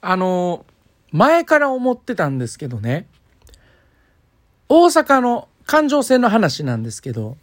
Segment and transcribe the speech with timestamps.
[0.00, 0.64] あの、
[1.12, 3.06] 前から思ってたんですけどね、
[4.68, 7.36] 大阪の環状線の話なんですけど、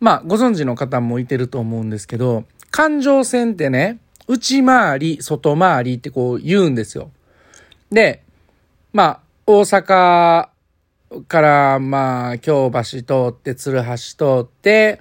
[0.00, 3.98] まあ、ご存知の方もいてると思うんですけど、環状線ってね、
[4.28, 7.10] 内回り、外回りってこう言うんですよ。
[7.90, 8.22] で、
[8.92, 10.48] まあ、大阪
[11.26, 15.00] から、まあ、京橋通って、鶴橋通って、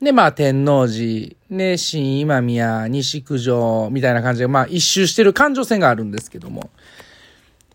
[0.00, 6.70] で、まあ、天王寺、ね、新今宮、西九条、みたいな感じで、まあ、一周してる環状線があるんですけども、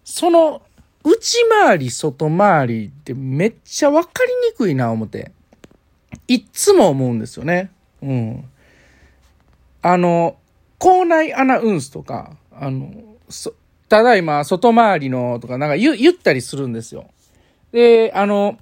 [0.05, 0.61] その、
[1.03, 5.31] 内回り、外回りってめっちゃわかりにくいな、思って。
[6.29, 7.71] いっつも思うんですよね。
[8.01, 8.45] うん。
[9.81, 10.37] あの、
[10.77, 12.93] 校内アナウンスとか、あの、
[13.89, 17.09] ただいま外回りのとかなんか言ったりするんですよ。
[17.71, 18.57] で、あの、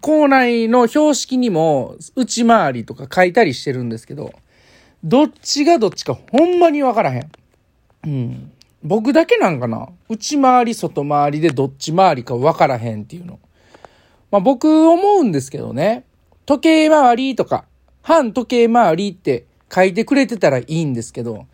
[0.00, 4.32] 校内の標識にも内回りとか書いたりしてるんですけど、
[5.02, 7.30] どっちがどっちかほんまにわからへん。
[8.04, 8.52] うん。
[8.84, 13.38] 僕だけなんかな内回り、外回りでどっち回りかわからへんっていうの。
[14.30, 16.04] まあ僕思うんですけどね。
[16.46, 17.64] 時計回りとか、
[18.02, 21.46] 反時計回りって書いてくれてたらいいんですけど、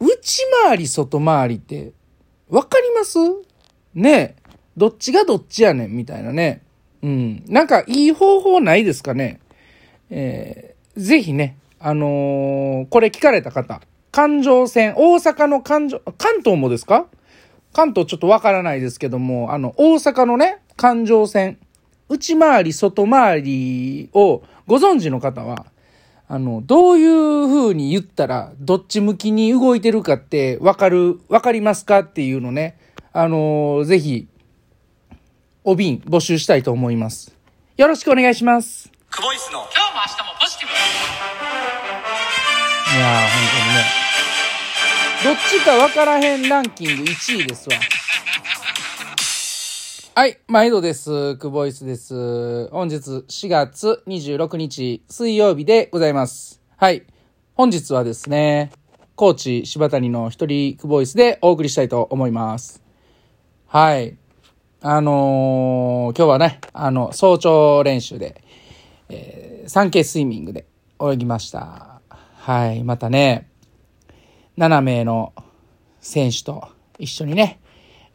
[0.00, 1.92] 内回り、外回りって、
[2.48, 3.18] わかります？
[3.94, 4.34] ねえ。
[4.76, 6.62] どっちがどっちやねんみたいなね。
[7.02, 7.44] うん。
[7.48, 9.40] なんかいい方法ないですかね？
[10.10, 17.06] えー、ぜひね、あのー、これ聞かれた方、環状線、大阪の環状、関東もですか？
[17.72, 21.58] 関東ちょっとわからないですけども、あの、大阪のね、環状線、
[22.08, 25.64] 内回り、外回りをご存知の方は、
[26.28, 32.78] あの、どういう風に言ったら、どっち向きに動いてるかってわかる、わかりますかっていうのね、
[33.14, 34.28] あのー、ぜひ、
[35.64, 37.36] お瓶募集したいと思います。
[37.76, 38.90] よろしくお願いします。
[39.10, 40.72] クボイスの今日も明日もポジティブ
[42.96, 44.02] いやー、本当にね。
[45.24, 47.76] どっちかわからへんランキング1位ですわ。
[50.16, 51.36] はい、毎度です。
[51.36, 52.68] クボイスです。
[52.70, 56.60] 本日4月26日水曜日でございます。
[56.76, 57.04] はい。
[57.54, 58.72] 本日はですね、
[59.14, 62.82] 高知柴谷の一人クボイスでお送りしたいと思います。
[63.68, 64.16] はい。
[64.84, 68.42] あのー、今日はね、あの、早朝練習で、
[69.08, 70.66] えー、産経スイミングで
[71.00, 72.00] 泳ぎました。
[72.08, 72.82] はい。
[72.82, 73.48] またね、
[74.58, 75.34] 7名の
[76.00, 77.60] 選手と一緒にね、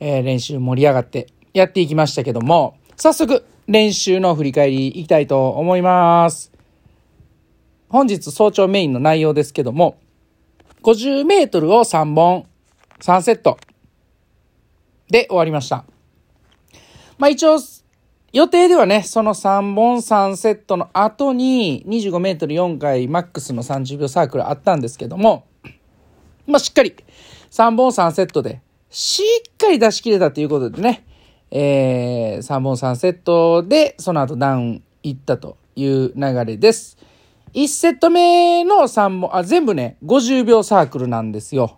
[0.01, 6.51] えー、練習盛り上がってやっていきましたけども、早速練習の振り返りいきたいと思います。
[7.87, 9.97] 本日早朝メインの内容ですけども、
[10.83, 12.45] 50メートルを3本、
[12.99, 13.57] 3セット
[15.09, 15.85] で終わりました。
[17.17, 17.57] まあ一応、
[18.33, 25.45] 予定ではね、その3本3セットの後に25メートル4回マックスの30秒サークルあったんですけども、
[26.45, 26.95] まあしっかり
[27.49, 29.23] 3本3セットでし
[29.53, 31.05] っかり出し切れたということでね、
[31.51, 36.97] えー、3本3セットで、その後ダウン行ったという流れです。
[37.53, 41.77] 1セット目の3本、あ、全部ね、50秒サークルなんですよ。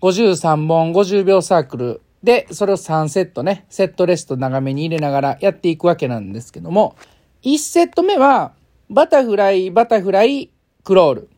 [0.00, 6.96] 53本50秒サークルで、それを3セットね、セットレスト長めに入れながらやっていくわけなんですけども、
[7.42, 8.52] 1セット目は、
[8.90, 10.50] バタフライ、バタフライ、
[10.82, 11.30] クロール。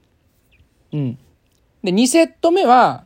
[0.92, 1.18] うん。
[1.82, 3.04] で、2セット目は、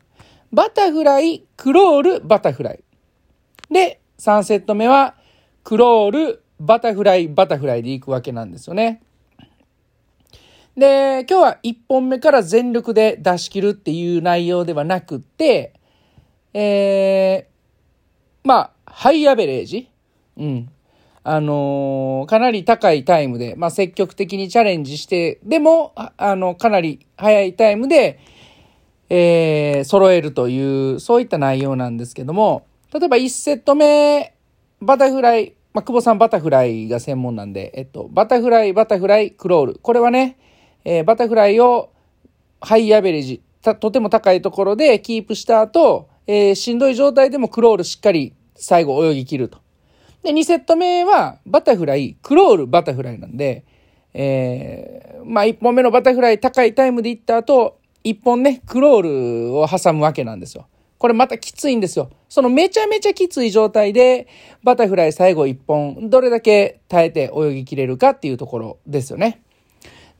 [0.52, 2.84] バタフライ、クロール、バタフライ。
[3.70, 5.16] で、3セット目は、
[5.64, 9.02] クロール、バタフライ、バタフライでいくわけなんですよね。
[10.76, 15.72] で、今日は1本目から全力で出し切るっていう内容ではなくって、
[16.52, 17.53] えー、
[18.46, 19.88] まあ、ハイアベレージ？
[20.36, 20.70] うん。
[21.22, 28.20] あのー、かなり高いタイムで、まあ、積極的にチャレンジして、でも、あの、かなり早いタイムで、
[29.08, 34.34] えー、揃えるという、そういった内容なんですけども、例えば1セット目、
[34.82, 39.74] バタフライ、まあ、久保さんバタフライが専門なんで、えっと、バタフライ、バタフライ、クロール。
[39.80, 40.36] これはね、
[40.84, 41.90] えー、バタフライを
[42.60, 43.40] ハイアベレージ、
[43.80, 49.58] とても高いところでキープした後、えー、しんどい状態でもクロールしっかり最後泳ぎ切ると。
[50.22, 53.64] で、2セット目はバタフライ、クロール、バタフライなんで、
[54.14, 59.02] えー、まあ1本目のバタフライ高いタイムで行った後、1本ね、クロー
[59.50, 60.66] ルを挟むわけなんですよ。
[60.98, 62.10] これまたきついんですよ。
[62.30, 64.26] そのめちゃめちゃきつい状態で、
[64.62, 69.42] バタフライ最後1本、どれだけ耐えて泳ぎ切れるかっていうところですよね。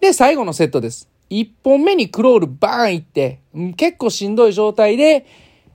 [0.01, 1.09] で、最後のセットです。
[1.31, 3.41] 1本目にクロールバーンいって、
[3.77, 5.25] 結構しんどい状態で、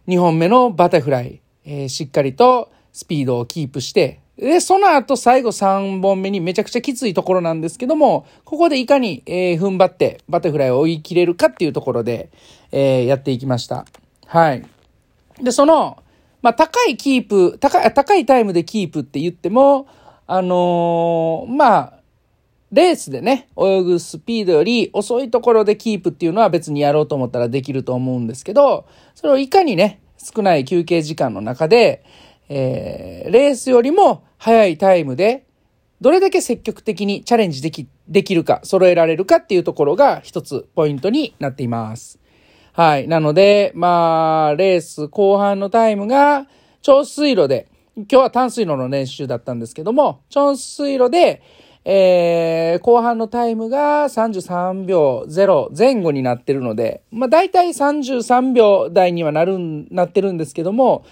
[0.08, 12.32] 2本目のバタフライ、えー、しっかりとスピードをキープして、で、その後最後3本目にめちゃくちゃきついところなんですけども、ここでいかに、えー、踏ん張ってバタフライを追い切れるかっていうところで、
[12.72, 13.86] えー、やっていきました。
[14.26, 14.66] はい。
[15.42, 16.02] で、その、
[16.42, 19.88] まあ、高いキープ、高い、高いタイムでキープって言っても、
[20.26, 21.94] あのーまあ、
[22.72, 32.04] レースでね、泳ぐスピードより遅いところでキープっていうのは別にやろうと思ったらできると思うんですけど、それをいかにね、少ない休憩時間の中で、
[32.50, 35.46] えー、レースよりも速いタイムで、
[36.02, 42.20] どれだけ積極的にチャレンジでき、できるか、揃えられるかっていうところが一つポイントになっています。
[42.74, 43.08] はい。
[43.08, 46.48] なので、まあ、レース後半のタイムが、
[46.82, 47.68] 超水路で、
[47.98, 51.42] 今日は淡水路の練習だったんですけども、超水路で、
[51.86, 59.58] えー、後半のタイムが33秒0前後になってるので、まあ大体33秒台にはなる、
[59.90, 61.06] なってるんですけども、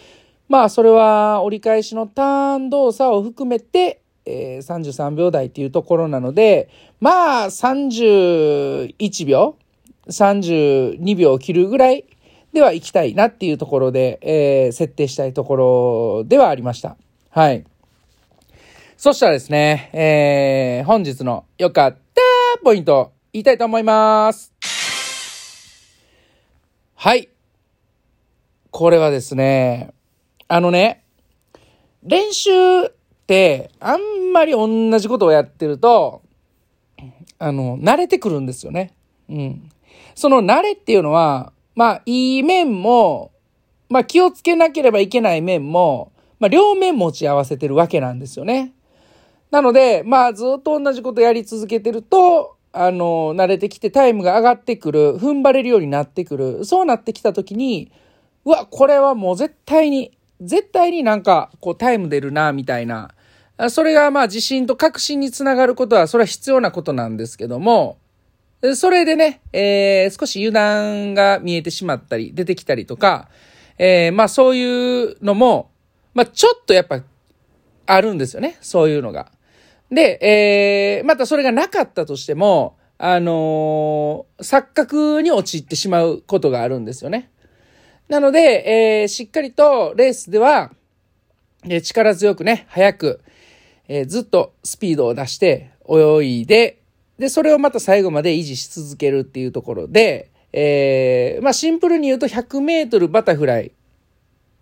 [0.50, 9.56] まあそれは折り返しのターン動作を含めて、えー、33秒台っていうところなので、まあ31秒
[10.08, 12.06] ?32 秒を切るぐらい
[12.54, 16.98] では行きたいなっていうところで、えー、設定したいところではありました。
[17.30, 17.66] はい。
[18.98, 22.22] そしたらですね、えー、本日の良かった
[22.64, 24.52] ポイント言いたいと思います。
[26.96, 27.30] はい。
[28.72, 29.94] これはですね、
[30.48, 31.04] あのね、
[32.02, 32.92] 練習っ
[33.28, 36.24] てあんまり同じことをやってると、
[37.38, 38.96] あの、慣れてくるんですよね。
[39.30, 39.70] うん。
[40.16, 43.32] その慣れっていうのは、まあ、いい面も、
[43.90, 48.74] まあ、気をつけなければいけない面も、まあ、両面持ち合わせてるわけなんですよね。
[49.52, 56.66] なので、まあ、ずっと同じことやり続けてると、あの、慣れてきてタイムが上がってくる、踏ん張れるようになってくる。
[56.66, 57.92] そうなってきたときに、
[58.46, 63.14] うわ、これはもう絶対に、絶対になんか、こう、タイム出るな、みたいな。
[63.70, 67.98] それがまあ、自信と確信につながることは、それは必要なことなんですけども、
[68.76, 73.30] それでね、えー、少し油断が見えてしまったり、出てきたりとか、
[73.78, 75.70] えー、まあそういうのも、
[76.14, 77.02] まあちょっとやっぱ
[77.86, 78.58] あるんですよね。
[78.62, 79.32] そういうのが。
[79.92, 80.20] で、
[81.00, 87.30] えー、またそれがなかったとしても、あのー錯覚に陥ってしまうことがあるんですよね。
[88.08, 90.72] なので、えーしっかりとレースでは、
[91.68, 93.22] え力強くね、早く、
[93.88, 96.80] えーずっとスピードを出して泳いで、
[97.18, 103.72] で、それをまた最後まで維持し続けるっていうところで、えーまあシンプルに言うと100メートルバタフライ。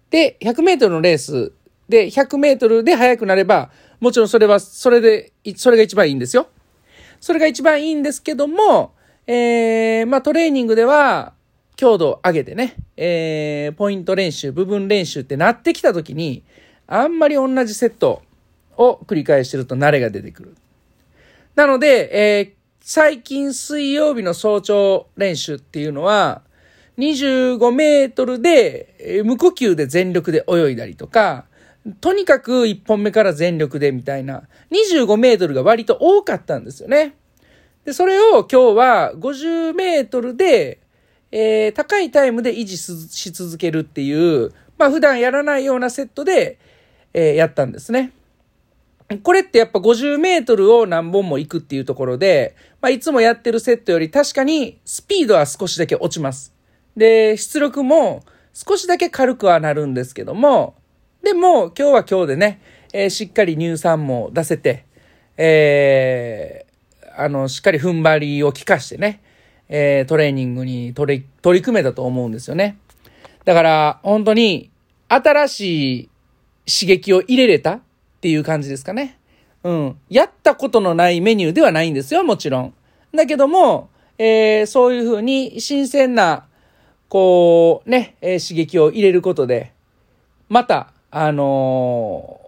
[0.10, 1.52] で、100メートルのレース
[1.90, 6.48] で、100メートルで速くなれば、もちろんそれは、それで、それが一番いいんですよ。
[7.20, 8.94] それが一番いいんですけども、
[9.28, 11.34] えー、まあトレーニングでは、
[11.76, 16.44] 強度を上げてね、えー、ポイント練習、部分練習ってなってきたときに、
[16.88, 18.22] あんまり同じセット
[18.78, 20.56] を繰り返してると慣れが出てくる。
[21.56, 26.44] なので、えー最近水曜日の早朝練習っていうのは、
[27.00, 31.46] 25メートルで、無呼吸で全力で泳いだりとか、
[32.02, 37.16] とにかく1本目から全力でみたいな、25メートルが割と多かったんですよね。
[37.84, 40.80] で、それを今日は50メートルで、
[41.32, 46.58] えー高いタイムで維持し続けるっていう、まあ普段やらないようなセットで、
[47.14, 48.12] えーやったんですね。
[49.22, 56.54] これってやっぱ50メートルを何本も行くっていうところで、まあ、いつもやってるセットより確かにスピードは少しだけ落ちます。
[56.98, 58.24] で、出力も
[58.54, 60.76] 少しだけ軽くはなるんですけども、
[61.26, 62.62] でも今日は今日でね、
[62.94, 64.86] えーしっかり乳酸も出せて、
[65.38, 69.24] えーあの、しっかり踏ん張りを効かしてね、
[69.68, 72.78] えートレーニングに取り、取り組めたと思うんですよね。
[73.44, 74.70] だから、本当に
[75.08, 76.10] 新しい
[76.72, 77.82] 刺激を入れれたっ
[78.22, 79.18] ていう感じですかね。
[79.64, 79.98] うん。
[80.12, 82.74] やったことのないメニューではないんですよ、もちろん。
[83.16, 83.90] だけども、
[84.20, 86.46] えーそういうふうに新鮮な、
[87.10, 89.74] こう、ね、え刺激を入れることで、
[90.50, 92.42] また、あの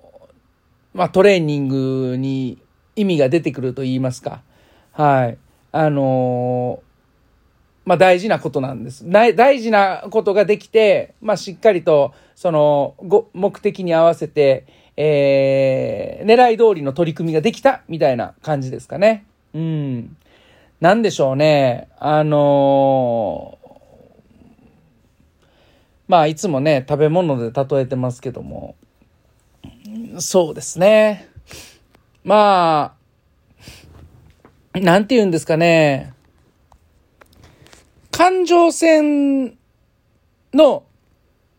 [0.93, 2.57] まあ、トレーニングに
[2.97, 4.41] 意味が出てくると言いますか。
[4.91, 5.38] はい。
[5.71, 6.83] あの
[7.86, 9.09] まあ大事なことなんです。
[9.09, 14.65] 大事なことができて、まあしっかりと、その、ご、目的に合わせて、
[14.97, 19.24] えー、狙い通りの取り組みができた、みたいな感じですかね。
[19.53, 20.17] うん。
[20.81, 21.88] なんでしょうね。
[22.00, 23.66] あのー
[26.08, 28.76] まあいつもね、食べ物で例えてますけども、
[30.20, 31.30] そうですね。
[32.24, 32.96] ま
[34.74, 36.14] あ、なんて言うんですかね。
[38.12, 39.58] 環状線
[40.54, 40.84] の、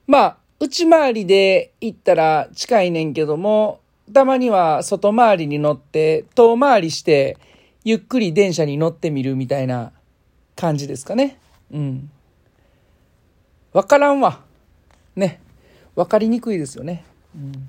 [0.06, 3.80] まあ、内回りで行ったら近いねんけども、
[4.12, 7.38] たまには外回りに乗って、遠回りして、
[7.84, 9.92] ゆっくり電車に乗ってみるみたいな
[10.56, 11.38] 感じですかね。
[11.72, 12.10] うん。
[13.72, 14.40] わからんわ。
[15.16, 15.40] ね。
[15.94, 17.04] 分かりにくいですよね。
[17.34, 17.68] うん、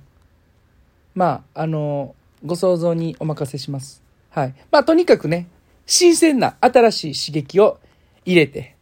[1.15, 2.15] まあ、あの、
[2.46, 4.01] ご想像にお任せします。
[4.29, 4.53] はい。
[4.72, 5.48] まあ、とにかくね、
[5.86, 7.79] 新鮮な新しい刺激を
[8.25, 8.75] 入れて、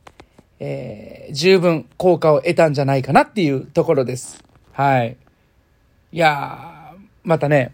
[0.60, 4.44] えー十分効果を得たんじゃないかなっていうところです。
[4.72, 5.18] はい。
[6.14, 7.74] いやー、またね、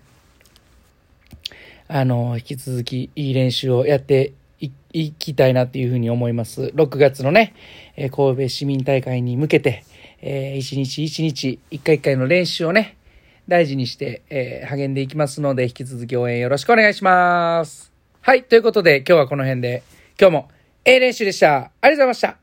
[1.87, 4.33] あの、引き続きいい練習をやって
[4.93, 6.71] いきたいなっていうふうに思います。
[6.75, 7.53] 6月のね、
[7.95, 9.83] えー神戸市民大会に向けて、
[10.21, 12.97] えー一日一日、一回一回の練習をね、
[13.47, 17.91] 大事にして、えー励んでいきますので、引き続き応援よろしくお願いします。
[18.21, 19.83] はい、ということで今日はこの辺で、
[20.19, 20.49] 今日も、
[20.85, 21.55] ええ練習でした。
[21.55, 22.42] ありがとうございました。